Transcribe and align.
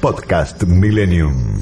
Podcast 0.00 0.62
Millennium. 0.62 1.60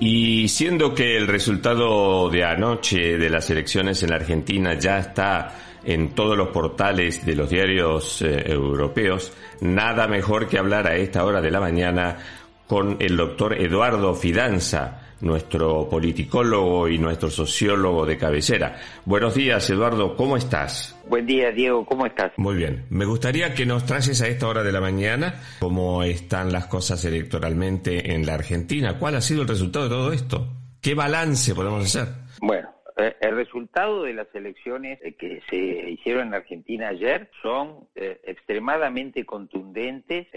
Y 0.00 0.48
siendo 0.48 0.92
que 0.92 1.16
el 1.16 1.28
resultado 1.28 2.28
de 2.28 2.44
anoche 2.44 3.16
de 3.16 3.30
las 3.30 3.48
elecciones 3.50 4.02
en 4.02 4.10
la 4.10 4.16
Argentina 4.16 4.74
ya 4.74 4.98
está 4.98 5.54
en 5.84 6.14
todos 6.14 6.36
los 6.36 6.48
portales 6.48 7.24
de 7.24 7.36
los 7.36 7.48
diarios 7.48 8.22
eh, 8.22 8.50
europeos, 8.50 9.32
nada 9.60 10.08
mejor 10.08 10.48
que 10.48 10.58
hablar 10.58 10.88
a 10.88 10.96
esta 10.96 11.24
hora 11.24 11.40
de 11.40 11.50
la 11.50 11.60
mañana 11.60 12.18
con 12.66 12.96
el 13.00 13.16
doctor 13.16 13.54
Eduardo 13.54 14.14
Fidanza, 14.14 15.04
nuestro 15.20 15.88
politicólogo 15.88 16.88
y 16.88 16.98
nuestro 16.98 17.30
sociólogo 17.30 18.06
de 18.06 18.18
cabecera. 18.18 18.76
Buenos 19.04 19.34
días, 19.34 19.68
Eduardo, 19.70 20.16
¿cómo 20.16 20.36
estás? 20.36 21.00
Buen 21.08 21.26
día, 21.26 21.50
Diego, 21.50 21.84
¿cómo 21.84 22.06
estás? 22.06 22.32
Muy 22.36 22.56
bien. 22.56 22.86
Me 22.90 23.04
gustaría 23.04 23.54
que 23.54 23.66
nos 23.66 23.84
trajes 23.84 24.20
a 24.22 24.28
esta 24.28 24.48
hora 24.48 24.62
de 24.62 24.72
la 24.72 24.80
mañana 24.80 25.34
cómo 25.60 26.02
están 26.02 26.52
las 26.52 26.66
cosas 26.66 27.04
electoralmente 27.04 28.12
en 28.12 28.26
la 28.26 28.34
Argentina. 28.34 28.98
¿Cuál 28.98 29.16
ha 29.16 29.20
sido 29.20 29.42
el 29.42 29.48
resultado 29.48 29.84
de 29.84 29.90
todo 29.90 30.12
esto? 30.12 30.48
¿Qué 30.80 30.94
balance 30.94 31.54
podemos 31.54 31.84
hacer? 31.84 32.08
Bueno, 32.40 32.68
eh, 32.96 33.16
el 33.20 33.34
resultado 33.34 34.04
de 34.04 34.12
las 34.12 34.32
elecciones 34.34 35.00
eh, 35.02 35.14
que 35.14 35.42
se 35.50 35.56
hicieron 35.56 36.28
en 36.28 36.34
Argentina 36.34 36.88
ayer 36.88 37.28
son 37.42 37.88
eh, 37.96 38.20
extremadamente 38.24 39.24
contundentes, 39.24 40.28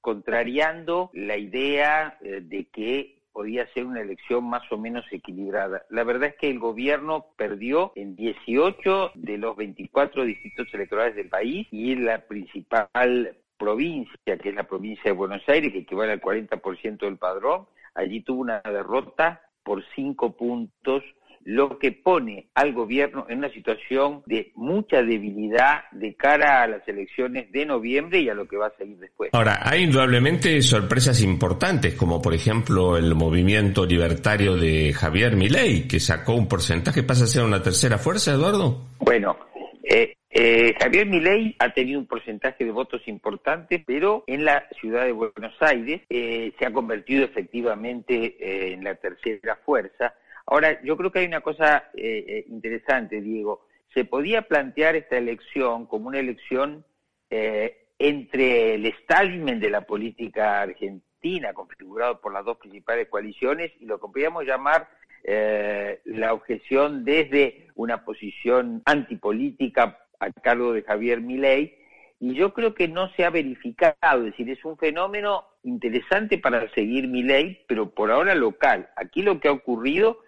contrariando 0.00 1.10
la 1.12 1.36
idea 1.36 2.18
de 2.20 2.66
que 2.72 3.20
podía 3.32 3.66
ser 3.68 3.86
una 3.86 4.00
elección 4.00 4.44
más 4.44 4.70
o 4.72 4.78
menos 4.78 5.04
equilibrada. 5.10 5.84
La 5.88 6.04
verdad 6.04 6.30
es 6.30 6.36
que 6.36 6.50
el 6.50 6.58
gobierno 6.58 7.26
perdió 7.36 7.92
en 7.94 8.16
18 8.16 9.12
de 9.14 9.38
los 9.38 9.56
24 9.56 10.24
distritos 10.24 10.66
electorales 10.74 11.14
del 11.16 11.28
país 11.28 11.66
y 11.70 11.94
la 11.94 12.26
principal 12.26 13.36
provincia, 13.56 14.38
que 14.38 14.48
es 14.48 14.54
la 14.54 14.64
provincia 14.64 15.04
de 15.04 15.12
Buenos 15.12 15.46
Aires, 15.48 15.72
que 15.72 15.80
equivale 15.80 16.12
al 16.12 16.20
40% 16.20 16.98
del 16.98 17.18
padrón, 17.18 17.66
allí 17.94 18.22
tuvo 18.22 18.40
una 18.40 18.60
derrota 18.60 19.42
por 19.62 19.84
cinco 19.94 20.36
puntos 20.36 21.04
lo 21.44 21.78
que 21.78 21.92
pone 21.92 22.48
al 22.54 22.72
gobierno 22.72 23.26
en 23.28 23.38
una 23.38 23.50
situación 23.50 24.22
de 24.26 24.52
mucha 24.54 25.02
debilidad 25.02 25.90
de 25.92 26.14
cara 26.14 26.62
a 26.62 26.66
las 26.66 26.86
elecciones 26.86 27.50
de 27.50 27.64
noviembre 27.64 28.20
y 28.20 28.28
a 28.28 28.34
lo 28.34 28.46
que 28.46 28.56
va 28.56 28.66
a 28.66 28.76
seguir 28.76 28.98
después. 28.98 29.30
Ahora, 29.32 29.60
hay 29.62 29.84
indudablemente 29.84 30.60
sorpresas 30.62 31.22
importantes, 31.22 31.94
como 31.94 32.20
por 32.20 32.34
ejemplo 32.34 32.96
el 32.96 33.14
movimiento 33.14 33.86
libertario 33.86 34.56
de 34.56 34.92
Javier 34.92 35.36
Milei, 35.36 35.88
que 35.88 35.98
sacó 35.98 36.34
un 36.34 36.48
porcentaje, 36.48 37.02
pasa 37.02 37.24
a 37.24 37.28
ser 37.28 37.44
una 37.44 37.62
tercera 37.62 37.98
fuerza, 37.98 38.32
Eduardo. 38.32 38.88
Bueno, 38.98 39.36
eh, 39.82 40.16
eh, 40.30 40.74
Javier 40.78 41.06
Milei 41.06 41.56
ha 41.58 41.72
tenido 41.72 41.98
un 41.98 42.06
porcentaje 42.06 42.64
de 42.64 42.70
votos 42.70 43.00
importante, 43.06 43.82
pero 43.84 44.24
en 44.26 44.44
la 44.44 44.68
ciudad 44.80 45.04
de 45.04 45.12
Buenos 45.12 45.54
Aires 45.60 46.02
eh, 46.10 46.52
se 46.58 46.66
ha 46.66 46.72
convertido 46.72 47.24
efectivamente 47.24 48.72
en 48.72 48.84
la 48.84 48.94
tercera 48.94 49.58
fuerza 49.64 50.14
Ahora, 50.50 50.82
yo 50.82 50.96
creo 50.96 51.12
que 51.12 51.20
hay 51.20 51.26
una 51.26 51.42
cosa 51.42 51.90
eh, 51.94 52.24
eh, 52.26 52.44
interesante, 52.48 53.20
Diego. 53.20 53.68
Se 53.94 54.04
podía 54.04 54.42
plantear 54.42 54.96
esta 54.96 55.16
elección 55.16 55.86
como 55.86 56.08
una 56.08 56.18
elección 56.18 56.84
eh, 57.30 57.86
entre 58.00 58.74
el 58.74 58.84
establishment 58.84 59.62
de 59.62 59.70
la 59.70 59.82
política 59.82 60.62
argentina, 60.62 61.52
configurado 61.54 62.20
por 62.20 62.32
las 62.32 62.44
dos 62.44 62.58
principales 62.58 63.06
coaliciones, 63.08 63.70
y 63.78 63.86
lo 63.86 64.00
que 64.00 64.08
podríamos 64.08 64.44
llamar 64.44 64.88
la 65.22 66.32
objeción 66.32 67.04
desde 67.04 67.68
una 67.74 68.04
posición 68.04 68.82
antipolítica 68.86 69.98
a 70.18 70.32
cargo 70.32 70.72
de 70.72 70.82
Javier 70.82 71.20
Milei, 71.20 71.76
y 72.18 72.34
yo 72.34 72.54
creo 72.54 72.74
que 72.74 72.88
no 72.88 73.10
se 73.10 73.24
ha 73.24 73.30
verificado, 73.30 74.24
es 74.24 74.32
decir, 74.32 74.50
es 74.50 74.64
un 74.64 74.78
fenómeno 74.78 75.44
interesante 75.62 76.38
para 76.38 76.68
seguir 76.70 77.06
Milei, 77.06 77.64
pero 77.68 77.90
por 77.90 78.10
ahora 78.10 78.34
local. 78.34 78.88
Aquí 78.96 79.22
lo 79.22 79.38
que 79.40 79.48
ha 79.48 79.52
ocurrido 79.52 80.20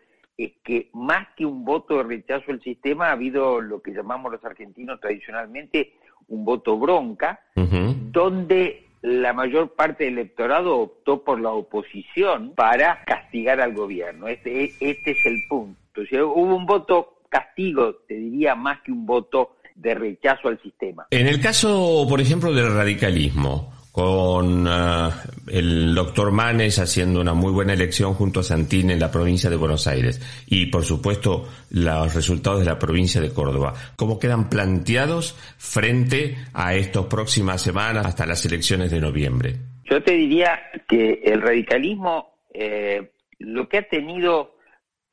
es 0.44 0.52
que 0.64 0.90
más 0.92 1.28
que 1.36 1.46
un 1.46 1.64
voto 1.64 1.98
de 1.98 2.02
rechazo 2.04 2.50
al 2.50 2.62
sistema 2.62 3.08
ha 3.08 3.12
habido 3.12 3.60
lo 3.60 3.80
que 3.82 3.92
llamamos 3.92 4.32
los 4.32 4.44
argentinos 4.44 5.00
tradicionalmente 5.00 5.94
un 6.28 6.44
voto 6.44 6.78
bronca, 6.78 7.40
donde 7.54 8.88
la 9.02 9.32
mayor 9.32 9.74
parte 9.74 10.04
del 10.04 10.14
electorado 10.14 10.78
optó 10.78 11.22
por 11.24 11.40
la 11.40 11.50
oposición 11.50 12.54
para 12.54 13.04
castigar 13.04 13.60
al 13.60 13.74
gobierno. 13.74 14.28
Este, 14.28 14.64
este 14.64 15.10
es 15.10 15.26
el 15.26 15.42
punto. 15.48 16.00
hubo 16.00 16.56
un 16.56 16.66
voto 16.66 17.22
castigo, 17.28 17.96
te 18.06 18.14
diría, 18.14 18.54
más 18.54 18.80
que 18.82 18.92
un 18.92 19.04
voto 19.04 19.56
de 19.74 19.94
rechazo 19.94 20.48
al 20.48 20.60
sistema. 20.62 21.06
En 21.10 21.26
el 21.26 21.40
caso, 21.40 22.06
por 22.08 22.20
ejemplo, 22.20 22.52
del 22.52 22.74
radicalismo, 22.74 23.72
con 23.92 24.66
eh, 24.66 25.10
el 25.48 25.94
doctor 25.94 26.32
Manes 26.32 26.78
haciendo 26.78 27.20
una 27.20 27.34
muy 27.34 27.52
buena 27.52 27.74
elección 27.74 28.14
junto 28.14 28.40
a 28.40 28.42
Santini 28.42 28.94
en 28.94 28.98
la 28.98 29.12
provincia 29.12 29.50
de 29.50 29.56
Buenos 29.56 29.86
Aires 29.86 30.20
y 30.46 30.66
por 30.66 30.84
supuesto 30.84 31.46
los 31.70 32.14
resultados 32.14 32.60
de 32.60 32.66
la 32.66 32.78
provincia 32.78 33.20
de 33.20 33.32
Córdoba. 33.32 33.74
¿Cómo 33.96 34.18
quedan 34.18 34.48
planteados 34.48 35.36
frente 35.58 36.36
a 36.54 36.74
estas 36.74 37.04
próximas 37.04 37.60
semanas 37.60 38.06
hasta 38.06 38.24
las 38.24 38.44
elecciones 38.46 38.90
de 38.90 39.00
noviembre? 39.00 39.56
Yo 39.84 40.02
te 40.02 40.12
diría 40.12 40.58
que 40.88 41.20
el 41.24 41.42
radicalismo 41.42 42.38
eh, 42.54 43.12
lo 43.38 43.68
que 43.68 43.78
ha 43.78 43.88
tenido 43.88 44.56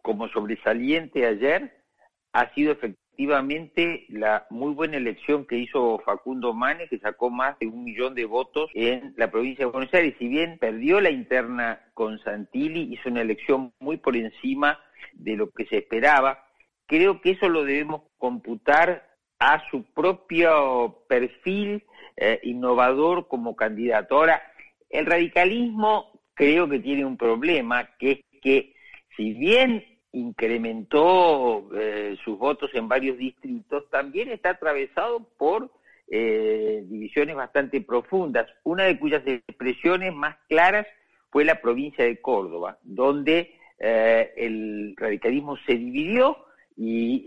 como 0.02 0.30
sobresaliente 0.30 1.28
ayer 1.28 1.84
ha 2.32 2.54
sido 2.54 2.72
efectivamente 2.72 3.09
efectivamente 3.20 4.06
la 4.08 4.48
muy 4.50 4.74
buena 4.74 4.96
elección 4.96 5.46
que 5.46 5.58
hizo 5.58 6.00
Facundo 6.06 6.54
Manes, 6.54 6.90
que 6.90 7.00
sacó 7.00 7.30
más 7.30 7.60
de 7.60 7.68
un 7.68 7.84
millón 7.84 8.16
de 8.16 8.24
votos 8.24 8.70
en 8.74 9.14
la 9.18 9.30
provincia 9.30 9.66
de 9.66 9.72
Buenos 9.72 9.94
Aires. 9.94 10.16
Si 10.18 10.30
bien 10.30 10.58
perdió 10.58 11.02
la 11.02 11.10
interna 11.10 11.82
con 11.94 12.18
Santilli, 12.20 12.94
hizo 12.94 13.10
una 13.10 13.22
elección 13.22 13.74
muy 13.82 13.98
por 13.98 14.16
encima 14.16 14.80
de 15.12 15.36
lo 15.36 15.50
que 15.50 15.66
se 15.66 15.80
esperaba. 15.80 16.46
Creo 16.88 17.20
que 17.20 17.32
eso 17.32 17.50
lo 17.50 17.66
debemos 17.66 18.04
computar 18.18 19.06
a 19.38 19.62
su 19.70 19.84
propio 19.84 21.04
perfil 21.10 21.84
eh, 22.16 22.40
innovador 22.44 23.28
como 23.28 23.54
candidato. 23.58 24.16
Ahora, 24.16 24.42
el 24.90 25.06
radicalismo 25.06 26.22
creo 26.36 26.70
que 26.70 26.80
tiene 26.80 27.04
un 27.04 27.18
problema, 27.18 27.90
que 28.00 28.12
es 28.12 28.20
que 28.42 28.74
si 29.18 29.34
bien 29.34 29.84
incrementó 30.12 31.70
eh, 31.76 32.18
sus 32.24 32.38
votos 32.38 32.72
en 32.74 32.88
varios 32.88 33.18
distritos, 33.18 33.90
también 33.90 34.30
está 34.30 34.52
atravesado 34.52 35.28
por 35.38 35.72
eh, 36.08 36.84
divisiones 36.86 37.36
bastante 37.36 37.82
profundas, 37.82 38.48
una 38.64 38.86
de 38.86 39.00
cuyas 39.00 39.22
expresiones 39.26 40.14
más 40.14 40.36
claras 40.48 40.88
fue 41.30 41.46
la 41.46 41.62
provincia 41.62 42.04
de 42.06 42.20
Córdoba, 42.20 42.80
donde 42.84 43.54
eh, 43.78 44.34
el 44.36 44.96
radicalismo 44.98 45.58
se 45.68 45.74
dividió 45.76 46.38
y 46.76 47.26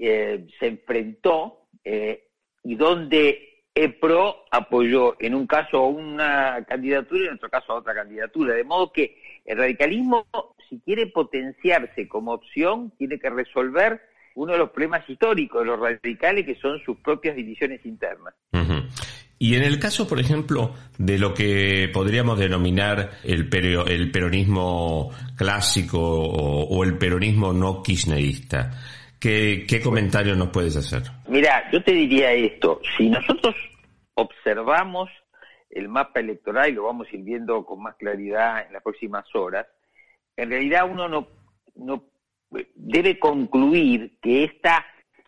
se 0.59 0.67
enfrentó 0.67 1.67
y 1.85 2.75
donde 2.75 3.53
EPRO 3.75 4.45
apoyó 4.51 5.17
en 5.19 5.35
un 5.35 5.47
caso 5.47 5.79
a 5.79 5.89
una 5.89 6.65
candidatura 6.67 7.25
y 7.25 7.27
en 7.29 7.35
otro 7.35 7.51
caso 7.51 7.73
a 7.73 7.77
otra 7.77 7.95
candidatura, 7.95 8.55
de 8.55 8.65
modo 8.65 8.93
que 8.93 9.17
el 9.45 9.59
radicalismo 9.59 10.27
si 10.73 10.81
quiere 10.81 11.07
potenciarse 11.09 12.09
como 12.09 12.33
opción, 12.33 12.95
tiene 12.97 13.19
que 13.19 13.29
resolver 13.29 14.01
uno 14.35 14.53
de 14.53 14.59
los 14.59 14.71
problemas 14.71 15.07
históricos 15.07 15.61
de 15.61 15.67
los 15.67 15.79
radicales, 15.79 16.47
que 16.47 16.55
son 16.55 16.81
sus 16.83 16.97
propias 17.01 17.37
divisiones 17.37 17.85
internas. 17.85 18.33
Y 19.39 19.57
en 19.57 19.65
el 19.65 19.79
caso, 19.79 20.09
por 20.09 20.19
ejemplo, 20.19 20.73
de 20.97 21.19
lo 21.19 21.35
que 21.35 21.91
podríamos 21.93 22.39
denominar 22.39 23.11
el, 23.23 23.51
el 23.53 24.11
peronismo 24.11 25.11
clásico 25.37 25.99
o, 26.01 26.85
el 26.85 26.97
peronismo 26.97 27.53
no 27.53 27.83
kirchnerista, 27.83 28.71
¿qué, 29.21 29.67
¿qué 29.69 29.83
comentario 29.83 30.35
nos 30.37 30.49
puedes 30.49 30.77
hacer? 30.77 31.03
Mira, 31.29 31.71
yo 31.71 31.83
te 31.83 31.93
diría 31.93 32.33
esto, 32.33 32.81
si 32.97 33.11
nosotros 33.11 33.55
observamos 34.15 35.11
el 35.69 35.89
mapa 35.89 36.21
electoral 36.21 36.71
y 36.71 36.75
lo 36.75 36.85
vamos 36.85 37.09
a 37.13 37.17
ir 37.17 37.25
viendo 37.25 37.63
con 37.67 37.83
más 37.83 37.97
claridad 37.97 38.65
en 38.67 38.73
las 38.73 38.83
próximas 38.83 39.27
horas, 39.35 39.67
en 40.37 40.51
realidad 40.51 40.89
uno 40.91 41.09
no, 41.09 41.29
no 41.75 42.05
debe 42.75 43.19
concluir 43.19 44.19
que 44.21 44.45
esta 44.45 44.85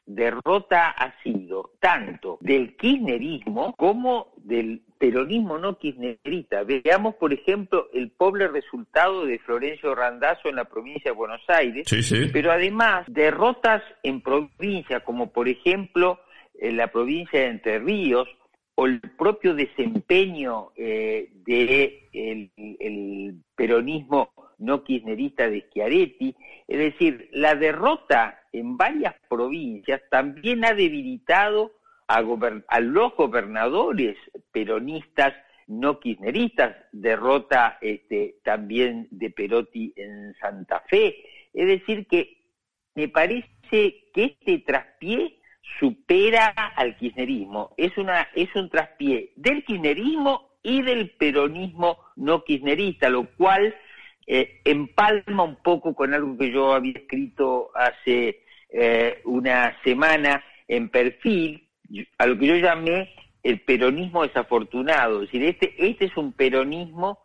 derrota 0.06 0.90
ha 0.90 1.14
sido 1.22 1.72
tanto 1.80 2.38
del 2.40 2.76
kirchnerismo 2.76 3.74
como 3.76 4.34
del 4.36 4.82
peronismo 4.98 5.58
no 5.58 5.78
kirchnerista. 5.78 6.62
Veamos, 6.62 7.14
por 7.14 7.32
ejemplo, 7.32 7.88
el 7.92 8.10
pobre 8.10 8.48
resultado 8.48 9.24
de 9.24 9.38
Florencio 9.38 9.94
Randazzo 9.94 10.48
en 10.48 10.56
la 10.56 10.64
provincia 10.64 11.10
de 11.10 11.16
Buenos 11.16 11.42
Aires, 11.48 11.86
pero 12.32 12.52
además 12.52 13.06
derrotas 13.08 13.82
en 14.02 14.20
provincias 14.20 15.02
como, 15.04 15.32
por 15.32 15.48
ejemplo, 15.48 16.20
en 16.54 16.76
la 16.76 16.88
provincia 16.88 17.40
de 17.40 17.46
Entre 17.48 17.78
Ríos, 17.78 18.28
o 18.76 18.86
el 18.86 19.00
propio 19.00 19.54
desempeño 19.54 20.72
eh, 20.76 21.30
del 21.46 22.00
el 22.12 23.36
peronismo 23.54 24.30
no 24.64 24.82
kirchnerista 24.82 25.48
de 25.48 25.62
Schiaretti, 25.68 26.34
es 26.66 26.78
decir, 26.78 27.28
la 27.32 27.54
derrota 27.54 28.40
en 28.52 28.76
varias 28.76 29.14
provincias 29.28 30.00
también 30.10 30.64
ha 30.64 30.74
debilitado 30.74 31.72
a, 32.08 32.20
los 32.80 33.14
gobernadores 33.16 34.16
peronistas 34.52 35.34
no 35.66 35.98
kirchneristas, 35.98 36.76
derrota 36.92 37.78
este, 37.80 38.36
también 38.44 39.08
de 39.10 39.30
Perotti 39.30 39.94
en 39.96 40.34
Santa 40.34 40.80
Fe. 40.88 41.16
Es 41.54 41.66
decir, 41.66 42.06
que 42.06 42.36
me 42.94 43.08
parece 43.08 43.48
que 44.12 44.24
este 44.24 44.58
traspié 44.58 45.38
supera 45.78 46.48
al 46.76 46.96
kirchnerismo. 46.96 47.72
Es, 47.78 47.96
una, 47.96 48.28
es 48.34 48.54
un 48.54 48.68
traspié 48.68 49.32
del 49.36 49.64
kirchnerismo 49.64 50.50
y 50.62 50.82
del 50.82 51.10
peronismo 51.10 51.98
no 52.16 52.44
kirchnerista, 52.44 53.08
lo 53.08 53.26
cual 53.36 53.74
eh, 54.26 54.60
empalma 54.64 55.42
un 55.42 55.56
poco 55.56 55.94
con 55.94 56.14
algo 56.14 56.36
que 56.38 56.50
yo 56.50 56.72
había 56.72 56.92
escrito 56.92 57.70
hace 57.74 58.40
eh, 58.70 59.20
una 59.24 59.76
semana 59.82 60.42
en 60.66 60.88
perfil, 60.88 61.68
a 62.18 62.26
lo 62.26 62.38
que 62.38 62.46
yo 62.46 62.56
llamé 62.56 63.14
el 63.42 63.60
peronismo 63.60 64.22
desafortunado. 64.22 65.22
Es 65.22 65.30
decir, 65.30 65.44
este, 65.44 65.74
este 65.78 66.06
es 66.06 66.16
un 66.16 66.32
peronismo 66.32 67.18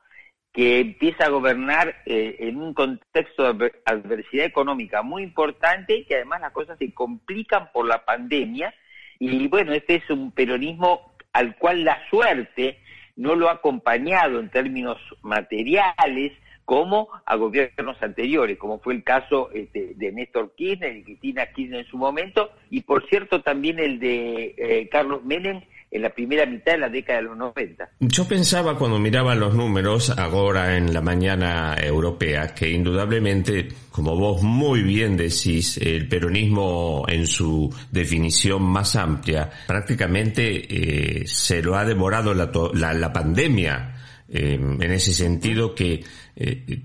que 0.52 0.80
empieza 0.80 1.26
a 1.26 1.30
gobernar 1.30 1.96
eh, 2.06 2.36
en 2.40 2.62
un 2.62 2.74
contexto 2.74 3.54
de 3.54 3.72
adversidad 3.86 4.46
económica 4.46 5.02
muy 5.02 5.24
importante 5.24 5.96
y 5.96 6.06
que 6.06 6.16
además 6.16 6.42
las 6.42 6.52
cosas 6.52 6.78
se 6.78 6.94
complican 6.94 7.72
por 7.72 7.88
la 7.88 8.04
pandemia. 8.04 8.74
Y 9.20 9.48
bueno, 9.48 9.74
este 9.74 9.96
es 9.96 10.10
un 10.10 10.32
peronismo 10.32 11.16
al 11.34 11.56
cual 11.58 11.84
la 11.84 12.02
suerte 12.10 12.80
no 13.16 13.36
lo 13.36 13.50
ha 13.50 13.54
acompañado 13.54 14.40
en 14.40 14.50
términos 14.50 14.98
materiales, 15.22 16.34
como 16.70 17.08
a 17.26 17.36
gobiernos 17.36 17.98
anteriores, 18.00 18.60
como 18.60 18.78
fue 18.78 18.94
el 18.94 19.04
caso 19.04 19.50
este, 19.56 19.96
de 19.96 20.12
Néstor 20.12 20.54
Kirchner 20.56 20.98
y 20.98 21.04
Cristina 21.04 21.48
Kirchner 21.52 21.80
en 21.80 21.88
su 21.88 21.98
momento, 21.98 22.52
y 22.70 22.82
por 22.82 23.10
cierto 23.10 23.42
también 23.42 23.80
el 23.80 24.00
de 24.00 24.54
eh, 24.56 24.88
Carlos 24.92 25.26
Menem 25.26 25.62
en 25.90 26.02
la 26.04 26.12
primera 26.12 26.46
mitad 26.46 26.74
de 26.74 26.78
la 26.78 26.90
década 26.90 27.22
de 27.22 27.26
los 27.26 27.38
90. 27.38 27.90
Yo 28.02 28.28
pensaba 28.28 28.78
cuando 28.78 29.00
miraba 29.00 29.34
los 29.34 29.56
números 29.56 30.12
ahora 30.12 30.78
en 30.78 30.94
la 30.94 31.02
mañana 31.02 31.76
europea 31.82 32.54
que 32.54 32.70
indudablemente, 32.70 33.70
como 33.90 34.16
vos 34.16 34.44
muy 34.44 34.84
bien 34.84 35.18
decís, 35.18 35.78
el 35.78 36.08
peronismo 36.08 37.04
en 37.08 37.26
su 37.26 37.74
definición 37.92 38.62
más 38.62 38.96
amplia 38.96 39.50
prácticamente 39.66 41.22
eh, 41.22 41.26
se 41.26 41.64
lo 41.64 41.76
ha 41.76 41.84
devorado 41.84 42.36
la, 42.36 42.94
la 42.94 43.12
pandemia 43.12 43.96
eh, 44.30 44.54
en 44.54 44.92
ese 44.92 45.14
sentido 45.14 45.74
que 45.76 46.04
eh, 46.36 46.84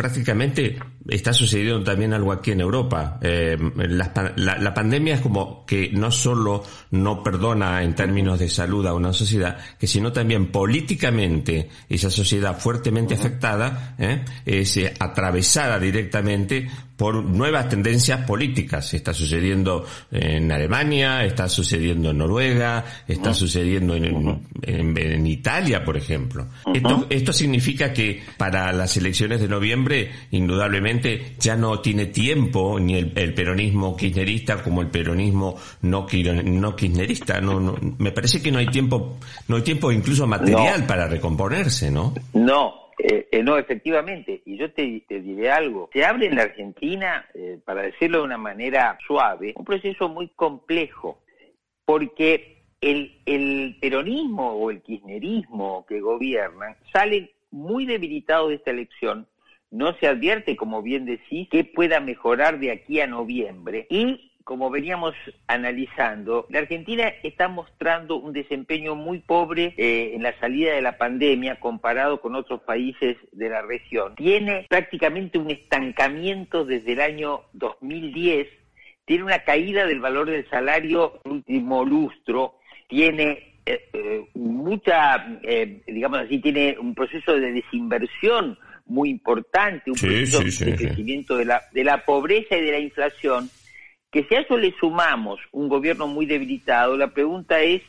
prácticamente 0.00 0.78
está 1.06 1.34
sucediendo 1.34 1.84
también 1.84 2.14
algo 2.14 2.32
aquí 2.32 2.52
en 2.52 2.62
Europa. 2.62 3.18
Eh, 3.20 3.58
la, 3.76 4.72
pandemia 4.72 5.16
es 5.16 5.20
como 5.20 5.66
que 5.66 5.90
no 5.92 6.10
solo 6.10 6.64
no 6.92 7.22
perdona 7.22 7.82
en 7.82 7.94
términos 7.94 8.38
de 8.38 8.48
salud 8.48 8.86
a 8.86 8.94
una 8.94 9.12
sociedad, 9.12 9.58
que 9.78 9.86
sino 9.86 10.10
también 10.10 10.50
políticamente 10.50 11.68
esa 11.86 12.10
sociedad 12.10 12.58
fuertemente 12.58 13.12
afectada 13.12 13.94
eh, 13.98 14.24
es 14.46 14.74
eh, 14.78 14.94
atravesada 14.98 15.78
directamente 15.78 16.66
por 17.00 17.24
nuevas 17.24 17.66
tendencias 17.70 18.26
políticas. 18.26 18.92
Está 18.92 19.14
sucediendo 19.14 19.86
en 20.12 20.52
Alemania, 20.52 21.24
está 21.24 21.48
sucediendo 21.48 22.10
en 22.10 22.18
Noruega, 22.18 22.84
está 23.08 23.32
sucediendo 23.32 23.94
en, 23.96 24.46
en, 24.60 25.26
Italia, 25.26 25.82
por 25.82 25.96
ejemplo. 25.96 26.48
Esto, 26.74 27.06
esto 27.08 27.32
significa 27.32 27.94
que 27.94 28.20
para 28.36 28.70
las 28.74 28.98
elecciones 28.98 29.40
de 29.40 29.48
noviembre, 29.48 30.10
indudablemente, 30.30 31.36
ya 31.40 31.56
no 31.56 31.80
tiene 31.80 32.04
tiempo 32.04 32.78
ni 32.78 32.96
el, 32.96 33.32
peronismo 33.32 33.96
kirchnerista 33.96 34.62
como 34.62 34.82
el 34.82 34.88
peronismo 34.88 35.56
no, 35.80 36.06
no 36.44 36.76
kirchnerista. 36.76 37.40
No, 37.40 37.78
me 37.96 38.12
parece 38.12 38.42
que 38.42 38.52
no 38.52 38.58
hay 38.58 38.66
tiempo, 38.66 39.16
no 39.48 39.56
hay 39.56 39.62
tiempo 39.62 39.90
incluso 39.90 40.26
material 40.26 40.84
para 40.84 41.08
recomponerse, 41.08 41.90
¿no? 41.90 42.12
No, 42.34 42.89
eh, 43.02 43.28
eh, 43.30 43.42
no, 43.42 43.56
efectivamente, 43.58 44.42
y 44.44 44.56
yo 44.56 44.72
te, 44.72 45.04
diré 45.08 45.50
algo, 45.50 45.88
se 45.92 46.04
abre 46.04 46.26
en 46.26 46.36
la 46.36 46.42
Argentina, 46.42 47.26
eh, 47.34 47.58
para 47.64 47.82
decirlo 47.82 48.18
de 48.18 48.24
una 48.24 48.38
manera 48.38 48.98
suave, 49.06 49.54
un 49.56 49.64
proceso 49.64 50.08
muy 50.08 50.28
complejo, 50.28 51.22
porque 51.84 52.64
el, 52.80 53.20
el 53.26 53.76
peronismo 53.80 54.52
o 54.52 54.70
el 54.70 54.82
kirchnerismo 54.82 55.84
que 55.86 56.00
gobiernan 56.00 56.76
salen 56.92 57.30
muy 57.50 57.86
debilitados 57.86 58.50
de 58.50 58.56
esta 58.56 58.70
elección 58.70 59.26
no 59.70 59.94
se 59.98 60.08
advierte, 60.08 60.56
como 60.56 60.82
bien 60.82 61.04
decís, 61.04 61.48
que 61.48 61.64
pueda 61.64 62.00
mejorar 62.00 62.58
de 62.58 62.72
aquí 62.72 63.00
a 63.00 63.06
noviembre. 63.06 63.86
Y 63.88 64.29
como 64.44 64.70
veníamos 64.70 65.14
analizando, 65.46 66.46
la 66.50 66.60
Argentina 66.60 67.12
está 67.22 67.48
mostrando 67.48 68.16
un 68.16 68.32
desempeño 68.32 68.94
muy 68.94 69.18
pobre 69.18 69.74
eh, 69.76 70.12
en 70.14 70.22
la 70.22 70.38
salida 70.38 70.74
de 70.74 70.82
la 70.82 70.98
pandemia 70.98 71.60
comparado 71.60 72.20
con 72.20 72.34
otros 72.34 72.60
países 72.62 73.16
de 73.32 73.48
la 73.48 73.62
región. 73.62 74.14
Tiene 74.16 74.66
prácticamente 74.68 75.38
un 75.38 75.50
estancamiento 75.50 76.64
desde 76.64 76.92
el 76.92 77.00
año 77.00 77.42
2010, 77.52 78.48
tiene 79.04 79.24
una 79.24 79.40
caída 79.44 79.86
del 79.86 80.00
valor 80.00 80.30
del 80.30 80.48
salario 80.48 81.20
último 81.24 81.84
lustro, 81.84 82.54
tiene 82.88 83.60
eh, 83.66 83.88
eh, 83.92 84.24
mucha, 84.34 85.38
digamos 85.86 86.20
así, 86.20 86.38
tiene 86.40 86.76
un 86.78 86.94
proceso 86.94 87.38
de 87.38 87.52
desinversión 87.52 88.58
muy 88.90 89.08
importante, 89.08 89.90
un 89.90 89.96
proceso 89.96 90.64
de 90.64 90.76
crecimiento 90.76 91.36
de 91.36 91.44
la, 91.44 91.62
de 91.72 91.84
la 91.84 92.04
pobreza 92.04 92.56
y 92.56 92.64
de 92.64 92.72
la 92.72 92.78
inflación, 92.78 93.48
que 94.10 94.24
si 94.24 94.34
a 94.34 94.40
eso 94.40 94.56
le 94.56 94.72
sumamos 94.78 95.40
un 95.52 95.68
gobierno 95.68 96.06
muy 96.06 96.26
debilitado, 96.26 96.96
la 96.96 97.08
pregunta 97.08 97.60
es 97.60 97.82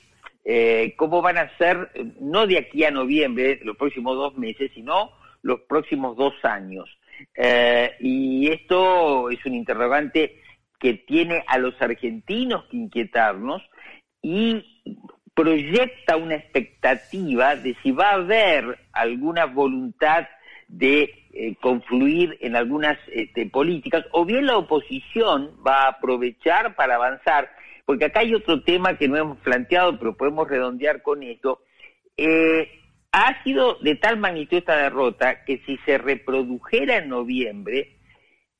eh, 0.43 0.93
cómo 0.97 1.21
van 1.21 1.37
a 1.37 1.55
ser, 1.57 1.91
no 2.19 2.47
de 2.47 2.57
aquí 2.57 2.83
a 2.83 2.91
noviembre, 2.91 3.59
los 3.63 3.77
próximos 3.77 4.15
dos 4.15 4.37
meses, 4.37 4.71
sino 4.73 5.11
los 5.41 5.61
próximos 5.61 6.15
dos 6.15 6.33
años. 6.43 6.89
Eh, 7.35 7.95
y 7.99 8.49
esto 8.49 9.29
es 9.29 9.43
un 9.45 9.55
interrogante 9.55 10.41
que 10.79 10.95
tiene 10.95 11.43
a 11.47 11.57
los 11.59 11.79
argentinos 11.79 12.65
que 12.65 12.77
inquietarnos 12.77 13.61
y 14.21 14.83
proyecta 15.33 16.17
una 16.17 16.35
expectativa 16.35 17.55
de 17.55 17.75
si 17.81 17.91
va 17.91 18.09
a 18.09 18.15
haber 18.15 18.79
alguna 18.91 19.45
voluntad 19.45 20.27
de 20.67 21.20
eh, 21.33 21.55
confluir 21.61 22.37
en 22.41 22.55
algunas 22.55 22.97
este, 23.11 23.45
políticas, 23.45 24.05
o 24.11 24.25
bien 24.25 24.45
la 24.45 24.57
oposición 24.57 25.51
va 25.65 25.83
a 25.83 25.89
aprovechar 25.89 26.75
para 26.75 26.95
avanzar, 26.95 27.49
porque 27.85 28.05
acá 28.05 28.21
hay 28.21 28.33
otro 28.33 28.63
tema 28.63 28.97
que 28.97 29.07
no 29.07 29.17
hemos 29.17 29.37
planteado, 29.39 29.97
pero 29.97 30.15
podemos 30.15 30.47
redondear 30.47 31.01
con 31.01 31.23
esto. 31.23 31.61
Eh, 32.17 32.69
ha 33.11 33.43
sido 33.43 33.75
de 33.81 33.95
tal 33.95 34.17
magnitud 34.17 34.57
esta 34.57 34.77
derrota 34.77 35.43
que 35.43 35.59
si 35.65 35.77
se 35.85 35.97
reprodujera 35.97 36.97
en 36.97 37.09
noviembre, 37.09 37.97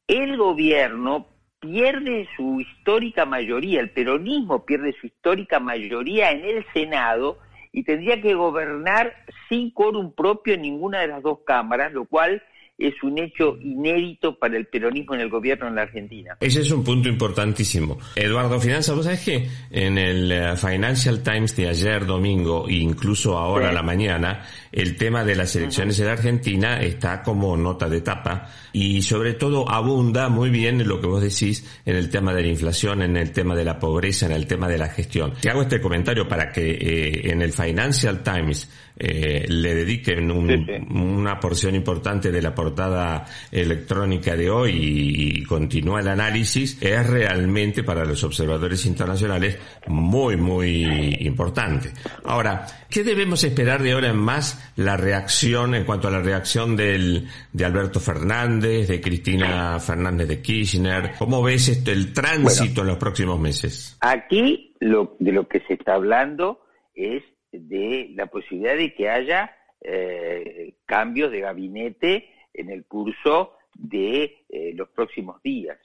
el 0.08 0.38
gobierno 0.38 1.28
pierde 1.60 2.28
su 2.36 2.60
histórica 2.60 3.26
mayoría, 3.26 3.80
el 3.80 3.92
peronismo 3.92 4.66
pierde 4.66 4.94
su 5.00 5.08
histórica 5.08 5.60
mayoría 5.60 6.32
en 6.32 6.44
el 6.44 6.66
Senado, 6.74 7.38
y 7.72 7.84
tendría 7.84 8.22
que 8.22 8.34
gobernar 8.34 9.14
sin 9.48 9.72
quórum 9.72 10.14
propio 10.14 10.56
en 10.56 10.64
ninguna 10.64 11.00
de 11.00 11.08
las 11.08 11.24
dos 11.24 11.40
cámaras, 11.46 11.94
lo 11.94 12.06
cual 12.06 12.44
es 12.82 13.02
un 13.04 13.20
hecho 13.20 13.58
inédito 13.62 14.38
para 14.38 14.58
el 14.58 14.66
peronismo 14.66 15.16
en 15.16 15.22
el 15.22 15.30
gobierno 15.30 15.68
en 15.68 15.76
la 15.76 15.84
Argentina. 15.84 16.38
Ese 16.40 16.62
es 16.62 16.72
un 16.72 16.84
punto 16.84 17.10
importantísimo. 17.10 18.00
Eduardo 18.16 18.60
Finanza, 18.60 18.94
vos 18.94 19.06
sabés 19.06 19.22
que 19.22 19.48
en 19.70 19.98
el 19.98 20.32
eh, 20.32 20.56
Financial 20.58 21.22
Times 21.22 21.56
de 21.56 21.70
ayer 21.70 22.06
domingo 22.06 22.68
e 22.68 22.76
incluso 22.76 23.38
ahora 23.38 23.70
a 23.70 23.74
la 23.74 23.84
mañana, 23.84 24.44
el 24.72 24.96
tema 24.98 25.24
de 25.24 25.36
las 25.36 25.56
elecciones 25.56 26.00
en 26.00 26.08
Argentina 26.08 26.80
está 26.82 27.22
como 27.22 27.56
nota 27.58 27.90
de 27.90 28.02
tapa 28.02 28.50
y 28.74 29.02
sobre 29.02 29.34
todo 29.34 29.70
abunda 29.70 30.30
muy 30.30 30.50
bien 30.50 30.82
en 30.82 30.88
lo 30.88 31.00
que 31.00 31.08
vos 31.08 31.22
decís 31.22 31.82
en 31.86 31.96
el 31.96 32.10
tema 32.10 32.34
de 32.34 32.42
la 32.42 32.48
inflación, 32.48 33.02
en 33.02 33.18
el 33.18 33.32
tema 33.32 33.56
de 33.56 33.66
la 33.66 33.78
pobreza, 33.80 34.26
en 34.26 34.32
el 34.32 34.48
tema 34.48 34.68
de 34.68 34.78
la 34.78 34.88
gestión. 34.88 35.34
Te 35.42 35.50
hago 35.50 35.62
este 35.62 35.82
comentario 35.82 36.28
para 36.28 36.52
que 36.52 36.72
eh, 36.72 37.32
en 37.32 37.42
el 37.42 37.52
Financial 37.52 38.24
Times 38.24 38.70
eh, 38.98 39.46
le 39.48 39.76
dediquen 39.76 40.32
una 40.32 41.40
porción 41.40 41.76
importante 41.76 42.32
de 42.32 42.42
la 42.42 42.54
portada 42.54 43.26
electrónica 43.52 44.36
de 44.36 44.50
hoy 44.50 44.72
y, 44.74 45.44
continúa 45.44 46.00
el 46.00 46.08
análisis, 46.08 46.82
es 46.82 47.10
realmente 47.10 47.84
para 47.84 48.06
los 48.06 48.24
observadores 48.24 48.86
internacionales 48.86 49.58
muy, 49.88 50.38
muy 50.38 51.18
importante. 51.22 51.92
Ahora, 52.24 52.66
¿qué 52.90 53.04
debemos 53.04 53.44
esperar 53.44 53.82
de 53.82 53.92
ahora 53.94 54.10
en 54.10 54.18
más 54.18 54.72
la 54.76 54.98
reacción 54.98 55.76
en 55.76 55.84
cuanto 55.84 56.08
a 56.08 56.12
la 56.12 56.22
reacción 56.22 56.76
del, 56.76 57.28
de 57.52 57.66
Alberto 57.66 58.00
Fernández, 58.00 58.88
de 58.88 59.02
Cristina 59.02 59.80
Fernández 59.80 60.28
de 60.28 60.42
Kirchner? 60.42 61.14
¿Cómo 61.18 61.42
ves 61.42 61.68
esto, 61.68 61.92
el 61.92 62.14
tránsito 62.14 62.82
en 62.82 62.88
los 62.88 62.98
próximos 62.98 63.40
meses? 63.40 63.98
Aquí 64.02 64.76
lo, 64.80 65.16
de 65.20 65.32
lo 65.32 65.48
que 65.48 65.62
se 65.68 65.74
está 65.74 65.96
hablando 65.96 66.62
es 66.96 67.24
de 67.52 68.12
la 68.16 68.28
posibilidad 68.28 68.76
de 68.76 68.94
que 68.94 69.10
haya 69.10 69.56
eh, 69.84 70.76
cambios 70.86 71.32
de 71.32 71.42
gabinete 71.42 72.30
en 72.54 72.70
el 72.70 72.86
curso 72.86 73.58
de 73.74 74.44
eh, 74.50 74.74
los 74.76 74.90
próximos 74.90 75.42
días. 75.42 75.80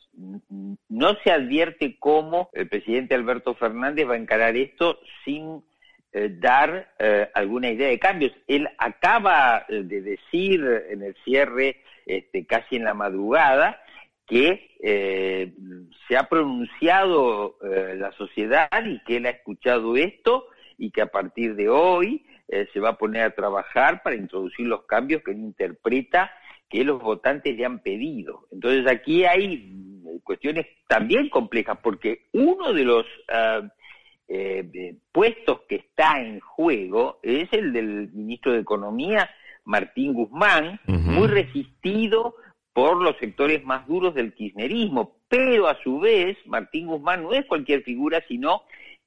No 0.88 1.14
se 1.24 1.30
advierte 1.30 1.96
cómo 1.98 2.50
el 2.52 2.68
presidente 2.68 3.14
Alberto 3.14 3.54
Fernández 3.54 4.06
va 4.06 4.14
a 4.14 4.18
encarar 4.18 4.56
esto 4.56 4.98
sin 5.24 5.62
eh, 6.12 6.28
dar 6.30 6.94
alguna 7.34 7.70
idea 7.70 7.88
de 7.88 7.98
cambios. 7.98 8.32
Él 8.46 8.68
acaba 8.78 9.64
de 9.68 10.02
decir 10.02 10.62
en 10.90 11.02
el 11.02 11.14
cierre, 11.24 11.82
este, 12.04 12.46
casi 12.46 12.76
en 12.76 12.84
la 12.84 12.94
madrugada, 12.94 13.80
que 14.26 14.74
se 16.08 16.16
ha 16.16 16.28
pronunciado 16.28 17.56
la 17.62 18.10
sociedad 18.12 18.84
y 18.84 18.98
que 19.04 19.18
él 19.18 19.26
ha 19.26 19.30
escuchado 19.30 19.96
esto 19.96 20.48
y 20.78 20.90
que 20.90 21.02
a 21.02 21.06
partir 21.06 21.54
de 21.56 21.68
hoy 21.68 22.24
eh, 22.48 22.68
se 22.72 22.80
va 22.80 22.90
a 22.90 22.98
poner 22.98 23.22
a 23.22 23.34
trabajar 23.34 24.02
para 24.02 24.16
introducir 24.16 24.66
los 24.66 24.84
cambios 24.84 25.22
que 25.22 25.32
él 25.32 25.38
interpreta 25.38 26.30
que 26.68 26.84
los 26.84 27.00
votantes 27.00 27.56
le 27.56 27.64
han 27.64 27.80
pedido. 27.80 28.46
Entonces 28.50 28.86
aquí 28.90 29.24
hay 29.24 29.58
mm, 29.58 30.18
cuestiones 30.24 30.66
también 30.88 31.28
complejas, 31.28 31.78
porque 31.82 32.26
uno 32.32 32.72
de 32.72 32.84
los 32.84 33.06
ah, 33.28 33.62
eh, 34.28 34.96
puestos 35.12 35.60
que 35.68 35.76
está 35.76 36.20
en 36.20 36.40
juego 36.40 37.20
es 37.22 37.52
el 37.52 37.72
del 37.72 38.10
ministro 38.12 38.52
de 38.52 38.60
Economía, 38.60 39.30
Martín 39.64 40.14
Guzmán, 40.14 40.80
muy 40.86 41.26
resistido 41.26 42.36
por 42.72 43.02
los 43.02 43.16
sectores 43.18 43.64
más 43.64 43.86
duros 43.88 44.14
del 44.14 44.32
kirchnerismo, 44.32 45.16
pero 45.28 45.66
a 45.66 45.76
su 45.82 45.98
vez 45.98 46.36
Martín 46.46 46.86
Guzmán 46.86 47.22
no 47.22 47.32
es 47.32 47.44
cualquier 47.46 47.82
figura, 47.82 48.22
sino 48.28 48.62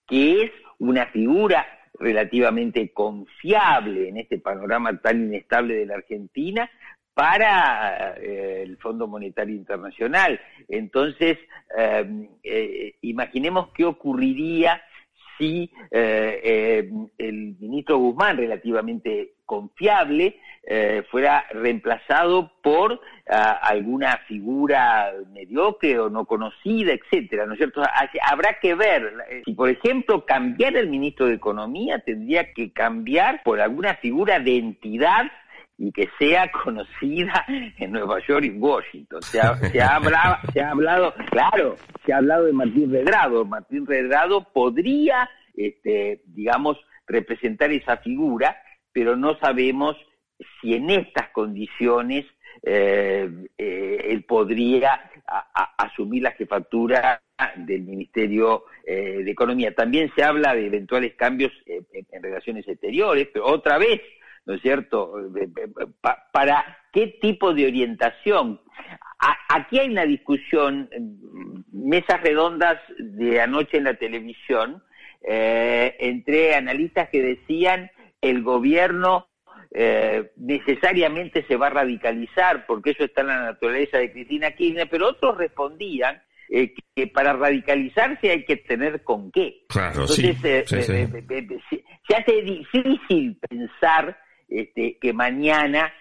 que 0.09 0.43
es 0.43 0.51
una 0.79 1.05
figura 1.07 1.65
relativamente 1.99 2.91
confiable 2.91 4.09
en 4.09 4.17
este 4.17 4.39
panorama 4.39 4.97
tan 4.99 5.25
inestable 5.25 5.75
de 5.75 5.85
la 5.85 5.95
Argentina 5.95 6.69
para 7.13 8.15
eh, 8.17 8.63
el 8.63 8.77
Fondo 8.77 9.05
Monetario 9.07 9.53
Internacional. 9.53 10.39
Entonces, 10.69 11.37
eh, 11.77 12.29
eh, 12.43 12.95
imaginemos 13.01 13.69
qué 13.73 13.83
ocurriría 13.83 14.81
si 15.37 15.71
el 15.91 17.55
ministro 17.59 17.97
Guzmán, 17.97 18.37
relativamente 18.37 19.33
confiable, 19.49 20.39
eh, 20.61 21.01
fuera 21.09 21.43
reemplazado 21.51 22.51
por 22.61 23.01
ah, 23.27 23.59
alguna 23.63 24.17
figura 24.27 25.11
mediocre 25.33 25.97
o 25.97 26.11
no 26.11 26.25
conocida, 26.25 26.93
etcétera, 26.93 27.47
¿no 27.47 27.53
es 27.53 27.57
cierto? 27.57 27.81
Habrá 28.29 28.59
que 28.61 28.75
ver, 28.75 29.11
eh, 29.31 29.41
si 29.43 29.53
por 29.53 29.71
ejemplo 29.71 30.23
cambiar 30.23 30.75
el 30.75 30.87
ministro 30.87 31.25
de 31.25 31.33
Economía, 31.33 31.97
tendría 31.97 32.53
que 32.53 32.71
cambiar 32.71 33.41
por 33.41 33.59
alguna 33.59 33.95
figura 33.95 34.39
de 34.39 34.57
entidad 34.57 35.31
y 35.79 35.91
que 35.91 36.07
sea 36.19 36.51
conocida 36.63 37.43
en 37.47 37.91
Nueva 37.91 38.19
York 38.27 38.45
y 38.45 38.51
Washington. 38.51 39.23
Se 39.23 39.41
ha, 39.41 39.55
se 39.55 39.81
ha, 39.81 39.95
hablado, 39.95 40.37
se 40.53 40.61
ha 40.61 40.69
hablado, 40.69 41.15
claro, 41.31 41.77
se 42.05 42.13
ha 42.13 42.17
hablado 42.17 42.45
de 42.45 42.53
Martín 42.53 42.91
Redrado. 42.91 43.43
Martín 43.45 43.87
Redrado 43.87 44.43
podría, 44.53 45.27
este, 45.55 46.21
digamos, 46.27 46.77
representar 47.07 47.71
esa 47.71 47.97
figura, 47.97 48.55
pero 48.91 49.15
no 49.15 49.37
sabemos 49.39 49.95
si 50.61 50.75
en 50.75 50.89
estas 50.89 51.29
condiciones 51.29 52.25
eh, 52.63 53.29
eh, 53.57 54.05
él 54.09 54.23
podría 54.23 55.09
asumir 55.77 56.23
la 56.23 56.31
jefatura 56.31 57.21
del 57.55 57.83
Ministerio 57.83 58.65
eh, 58.83 59.21
de 59.23 59.31
Economía. 59.31 59.73
También 59.73 60.11
se 60.15 60.23
habla 60.23 60.55
de 60.55 60.65
eventuales 60.65 61.13
cambios 61.15 61.51
en 61.65 62.23
relaciones 62.23 62.67
exteriores, 62.67 63.29
pero 63.31 63.45
otra 63.45 63.77
vez, 63.77 64.01
¿no 64.45 64.55
es 64.55 64.61
cierto? 64.61 65.13
¿Para 66.31 66.77
qué 66.91 67.07
tipo 67.21 67.53
de 67.53 67.67
orientación? 67.67 68.61
aquí 69.49 69.79
hay 69.79 69.89
una 69.89 70.05
discusión, 70.05 70.89
mesas 71.73 72.21
redondas 72.21 72.79
de 72.97 73.41
anoche 73.41 73.77
en 73.77 73.83
la 73.83 73.95
televisión, 73.95 74.81
entre 75.21 76.55
analistas 76.55 77.09
que 77.09 77.21
decían 77.21 77.91
el 78.21 78.43
gobierno 78.43 79.27
eh, 79.71 80.31
necesariamente 80.37 81.45
se 81.47 81.55
va 81.55 81.67
a 81.67 81.71
radicalizar, 81.71 82.65
porque 82.65 82.91
eso 82.91 83.03
está 83.03 83.21
en 83.21 83.27
la 83.27 83.43
naturaleza 83.43 83.99
de 83.99 84.11
Cristina 84.11 84.51
Kirchner, 84.51 84.89
pero 84.89 85.09
otros 85.09 85.37
respondían 85.37 86.21
eh, 86.49 86.73
que 86.95 87.07
para 87.07 87.33
radicalizarse 87.33 88.31
hay 88.31 88.45
que 88.45 88.57
tener 88.57 89.03
con 89.03 89.31
qué. 89.31 89.65
Entonces, 89.73 90.43
eh, 90.43 90.65
se 90.67 92.15
hace 92.15 92.41
difícil 92.41 93.37
pensar 93.47 94.19
este, 94.47 94.97
que 94.99 95.13
mañana 95.13 95.93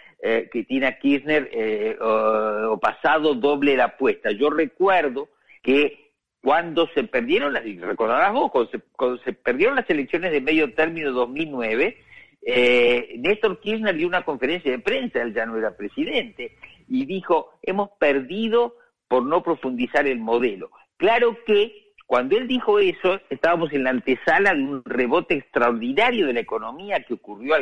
Cristina 0.50 0.98
Kirchner 0.98 1.96
o, 2.00 2.72
o, 2.72 2.80
pasado 2.80 3.34
doble 3.34 3.76
la 3.76 3.84
apuesta. 3.84 4.32
Yo 4.32 4.50
recuerdo 4.50 5.28
que 5.62 6.08
cuando 6.42 6.88
se 6.94 7.04
perdieron 7.04 7.52
las, 7.52 7.64
recordarás 7.64 8.32
vos, 8.32 8.50
cuando 8.50 8.70
se, 8.70 8.80
cuando 8.92 9.18
se 9.18 9.32
perdieron 9.32 9.76
las 9.76 9.88
elecciones 9.90 10.32
de 10.32 10.40
medio 10.40 10.72
término 10.75 11.12
2009, 11.12 11.98
eh, 12.42 13.16
Néstor 13.18 13.61
Kirchner 13.61 13.97
dio 13.97 14.07
una 14.07 14.25
conferencia 14.25 14.71
de 14.71 14.78
prensa, 14.78 15.23
él 15.23 15.35
ya 15.35 15.47
no 15.47 15.57
era 15.57 15.76
presidente, 15.76 16.57
y 16.87 17.04
dijo, 17.04 17.59
hemos 17.62 17.90
perdido 17.99 18.75
por 19.09 19.25
no 19.25 19.42
profundizar 19.42 20.07
el 20.07 20.18
modelo. 20.18 20.71
Claro 20.97 21.37
que 21.45 21.88
cuando 22.09 22.38
él 22.38 22.49
dijo 22.49 22.78
eso, 22.78 23.21
estábamos 23.28 23.71
en 23.75 23.85
la 23.85 23.90
antesala 23.90 24.54
de 24.54 24.62
un 24.62 24.83
rebote 24.83 25.35
extraordinario 25.35 26.26
de 26.26 26.33
la 26.33 26.40
economía 26.40 27.02
que 27.02 27.12
ocurrió 27.12 27.54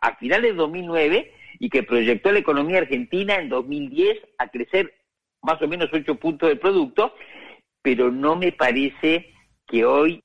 a, 0.00 0.16
finales 0.16 0.52
de 0.52 0.56
2009 0.56 1.30
y 1.58 1.68
que 1.68 1.82
proyectó 1.82 2.32
la 2.32 2.38
economía 2.38 2.78
argentina 2.78 3.36
en 3.36 3.50
2010 3.50 4.18
a 4.38 4.48
crecer 4.48 4.94
más 5.42 5.60
o 5.60 5.68
menos 5.68 5.90
8 5.92 6.14
puntos 6.14 6.48
de 6.48 6.56
producto, 6.56 7.14
pero 7.82 8.10
no 8.10 8.34
me 8.34 8.52
parece 8.52 9.34
que 9.66 9.84
hoy 9.84 10.22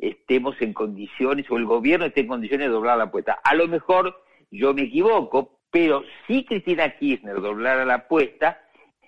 estemos 0.00 0.60
en 0.60 0.72
condiciones, 0.72 1.50
o 1.50 1.56
el 1.56 1.66
gobierno 1.66 2.06
esté 2.06 2.20
en 2.20 2.28
condiciones 2.28 2.68
de 2.68 2.72
doblar 2.72 2.98
la 2.98 3.04
apuesta. 3.04 3.38
A 3.44 3.54
lo 3.54 3.68
mejor 3.68 4.16
yo 4.50 4.74
me 4.74 4.82
equivoco, 4.82 5.60
pero 5.70 6.02
si 6.26 6.44
Cristina 6.44 6.96
Kirchner 6.96 7.40
doblara 7.40 7.84
la 7.84 7.94
apuesta, 7.94 8.60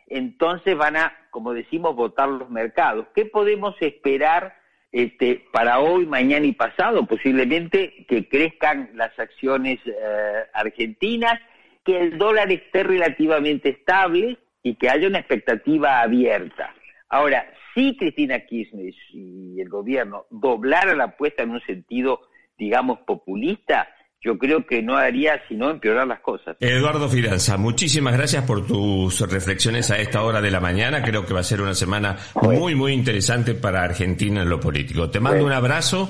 entonces 0.06 0.76
van 0.76 0.96
a, 0.96 1.12
como 1.30 1.52
decimos, 1.54 1.96
votar 1.96 2.28
los 2.28 2.50
mercados. 2.50 3.06
¿Qué 3.14 3.24
podemos 3.24 3.74
esperar 3.80 4.54
este, 4.92 5.46
para 5.52 5.80
hoy, 5.80 6.06
mañana 6.06 6.46
y 6.46 6.52
pasado? 6.52 7.06
Posiblemente 7.06 8.04
que 8.06 8.28
crezcan 8.28 8.90
las 8.94 9.18
acciones 9.18 9.80
eh, 9.86 10.44
argentinas, 10.52 11.40
que 11.84 11.98
el 11.98 12.18
dólar 12.18 12.52
esté 12.52 12.84
relativamente 12.84 13.70
estable 13.70 14.38
y 14.62 14.74
que 14.76 14.88
haya 14.88 15.08
una 15.08 15.18
expectativa 15.18 16.00
abierta. 16.00 16.74
Ahora, 17.08 17.52
si 17.74 17.96
Cristina 17.96 18.40
Kirchner 18.40 18.92
y 19.12 19.60
el 19.60 19.68
gobierno 19.68 20.26
doblara 20.30 20.94
la 20.94 21.04
apuesta 21.04 21.42
en 21.42 21.50
un 21.50 21.60
sentido, 21.62 22.20
digamos, 22.58 23.00
populista, 23.06 23.88
yo 24.24 24.38
creo 24.38 24.64
que 24.64 24.82
no 24.82 24.96
haría 24.96 25.40
sino 25.48 25.70
empeorar 25.70 26.06
las 26.06 26.20
cosas. 26.20 26.56
Eduardo 26.60 27.08
Fidanza, 27.08 27.56
muchísimas 27.56 28.16
gracias 28.16 28.44
por 28.44 28.64
tus 28.66 29.20
reflexiones 29.28 29.90
a 29.90 29.96
esta 29.96 30.22
hora 30.22 30.40
de 30.40 30.50
la 30.50 30.60
mañana. 30.60 31.02
Creo 31.02 31.26
que 31.26 31.34
va 31.34 31.40
a 31.40 31.44
ser 31.44 31.60
una 31.60 31.74
semana 31.74 32.16
muy, 32.40 32.74
muy 32.76 32.92
interesante 32.92 33.54
para 33.54 33.82
Argentina 33.82 34.42
en 34.42 34.48
lo 34.48 34.60
político. 34.60 35.10
Te 35.10 35.18
mando 35.18 35.44
un 35.44 35.52
abrazo 35.52 36.08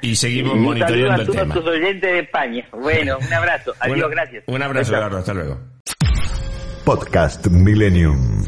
y 0.00 0.14
seguimos 0.14 0.56
monitoreando 0.56 1.22
el 1.22 1.28
tema. 1.28 1.54
a 1.54 1.56
todos 1.56 1.74
oyentes 1.74 2.12
de 2.12 2.18
España. 2.20 2.68
Bueno, 2.72 3.18
un 3.18 3.32
abrazo. 3.32 3.74
Adiós, 3.80 4.10
gracias. 4.10 4.44
Un 4.46 4.62
abrazo, 4.62 4.94
Eduardo. 4.94 5.18
Hasta 5.18 5.34
luego. 5.34 5.60
Podcast 6.84 7.48
Millennium. 7.48 8.44